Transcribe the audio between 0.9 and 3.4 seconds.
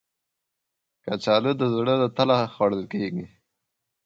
کچالو د زړه له تله خوړل کېږي